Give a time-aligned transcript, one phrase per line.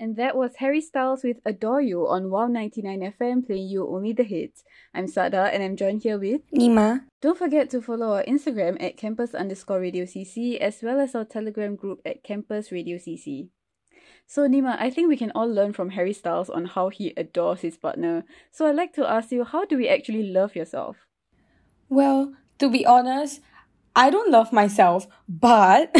[0.00, 4.12] And that was Harry Styles with Adore You on Wow 99 FM playing you only
[4.12, 4.62] the hits.
[4.94, 7.02] I'm Sada and I'm joined here with Nima.
[7.20, 11.24] Don't forget to follow our Instagram at campus underscore radio CC as well as our
[11.24, 13.48] Telegram group at campus radio CC.
[14.24, 17.62] So Nima, I think we can all learn from Harry Styles on how he adores
[17.62, 18.24] his partner.
[18.52, 21.08] So I'd like to ask you, how do we actually love yourself?
[21.88, 23.40] Well, to be honest,
[23.96, 25.90] I don't love myself, but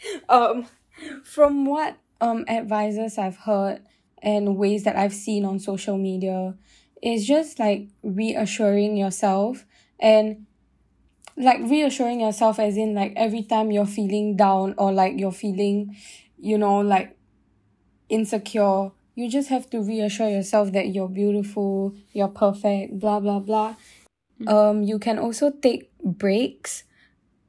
[0.30, 0.68] um
[1.22, 3.82] from what um advisors I've heard
[4.22, 6.54] and ways that I've seen on social media
[7.02, 9.64] is just like reassuring yourself
[10.00, 10.46] and
[11.36, 15.94] like reassuring yourself as in like every time you're feeling down or like you're feeling
[16.38, 17.16] you know like
[18.08, 23.74] insecure you just have to reassure yourself that you're beautiful you're perfect blah blah blah
[24.40, 24.48] mm-hmm.
[24.48, 26.84] um you can also take breaks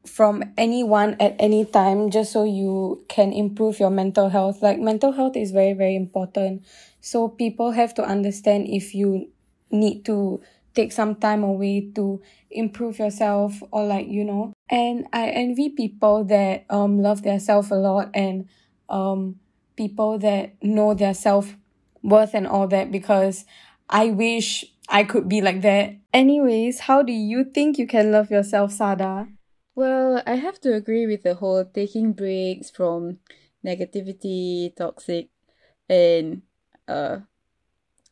[0.07, 4.61] from anyone at any time just so you can improve your mental health.
[4.61, 6.65] Like mental health is very very important.
[7.01, 9.29] So people have to understand if you
[9.71, 10.41] need to
[10.73, 14.53] take some time away to improve yourself or like you know.
[14.69, 18.47] And i envy people that um love their self a lot and
[18.89, 19.39] um
[19.75, 21.55] people that know their self
[22.03, 23.45] worth and all that because
[23.89, 25.95] i wish i could be like that.
[26.13, 29.27] Anyways how do you think you can love yourself sada
[29.77, 33.19] well, I have to agree with the whole taking breaks from
[33.63, 35.29] negativity, toxic,
[35.87, 36.41] and
[36.87, 37.19] uh,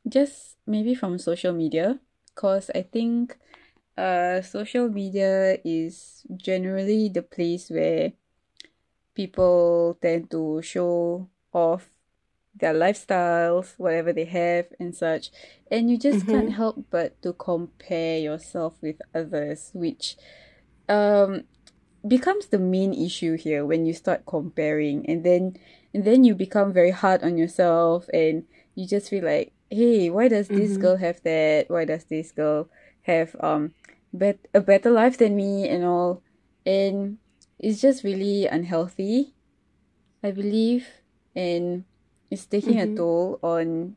[0.07, 1.99] just maybe from social media.
[2.35, 3.39] Cause I think
[3.97, 8.13] uh, social media is generally the place where
[9.15, 11.89] people tend to show off
[12.53, 15.31] their lifestyles, whatever they have, and such.
[15.71, 16.31] And you just mm-hmm.
[16.31, 20.15] can't help but to compare yourself with others, which
[20.87, 21.41] um
[22.07, 25.57] becomes the main issue here when you start comparing and then
[25.93, 28.43] and then you become very hard on yourself and
[28.75, 30.81] you just feel like hey why does this mm-hmm.
[30.81, 32.69] girl have that why does this girl
[33.03, 33.73] have um
[34.13, 36.21] bet a better life than me and all
[36.65, 37.17] and
[37.59, 39.33] it's just really unhealthy
[40.23, 40.87] i believe
[41.35, 41.85] and
[42.29, 42.93] it's taking mm-hmm.
[42.93, 43.95] a toll on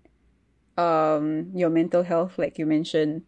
[0.76, 3.22] um your mental health like you mentioned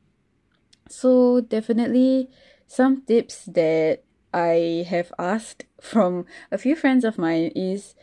[0.88, 2.30] so definitely
[2.66, 4.02] some tips that
[4.32, 7.94] I have asked from a few friends of mine is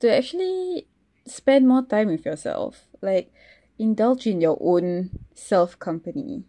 [0.00, 0.86] to actually
[1.26, 2.86] spend more time with yourself.
[3.00, 3.32] Like
[3.78, 6.44] indulge in your own self company.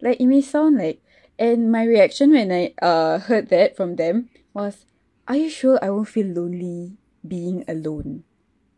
[0.00, 1.02] Like it may sound like
[1.38, 4.86] and my reaction when I uh heard that from them was,
[5.28, 6.96] Are you sure I won't feel lonely
[7.26, 8.24] being alone?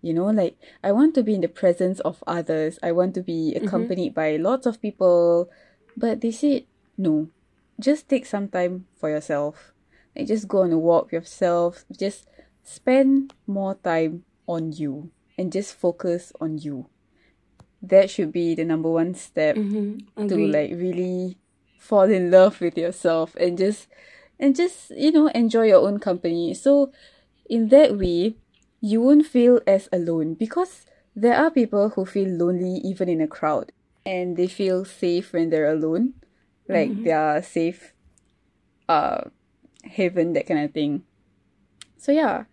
[0.02, 2.78] You know, like I want to be in the presence of others.
[2.82, 3.66] I want to be mm-hmm.
[3.66, 4.36] accompanied mm-hmm.
[4.36, 5.48] by lots of people.
[5.96, 6.64] But they said
[6.98, 7.28] no.
[7.80, 9.72] Just take some time for yourself
[10.16, 11.84] like just go on a walk with yourself.
[11.96, 12.26] Just
[12.62, 16.86] spend more time on you and just focus on you.
[17.82, 20.28] That should be the number one step mm-hmm.
[20.28, 21.38] to like really
[21.78, 23.88] fall in love with yourself and just
[24.38, 26.54] and just you know enjoy your own company.
[26.54, 26.92] So
[27.48, 28.36] in that way,
[28.80, 30.86] you won't feel as alone because
[31.16, 33.72] there are people who feel lonely even in a crowd
[34.06, 36.14] and they feel safe when they're alone.
[36.68, 37.04] Like mm-hmm.
[37.04, 37.92] they are safe
[38.88, 39.22] uh
[39.82, 41.04] haven, that kind of thing.
[41.96, 42.44] So yeah,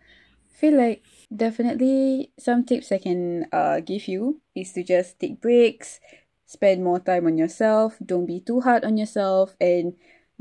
[0.47, 1.03] feel like
[1.35, 5.99] definitely some tips I can uh give you is to just take breaks,
[6.45, 9.93] spend more time on yourself, don't be too hard on yourself, and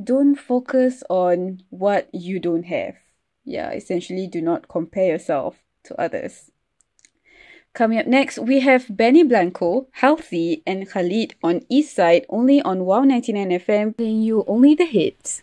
[0.02, 2.96] don't focus on what you don't have.
[3.44, 6.50] Yeah, essentially do not compare yourself to others.
[7.72, 12.84] Coming up next, we have Benny Blanco, Halsey, and Khalid on East Side, only on
[12.84, 15.42] Wow 99 FM, playing you only the hits.